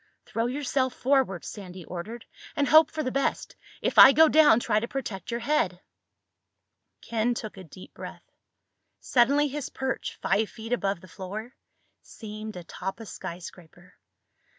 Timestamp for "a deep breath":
7.55-8.27